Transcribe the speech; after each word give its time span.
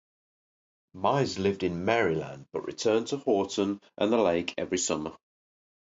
Mize 0.95 1.37
lived 1.37 1.61
in 1.61 1.85
Maryland 1.85 2.47
but 2.51 2.65
returned 2.65 3.05
to 3.09 3.17
Houghton 3.17 3.79
and 3.99 4.11
the 4.11 4.17
lake 4.17 4.55
every 4.57 4.79
summer. 4.79 5.15